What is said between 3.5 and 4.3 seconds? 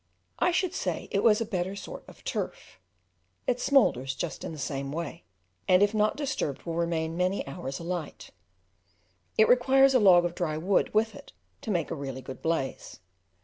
smoulders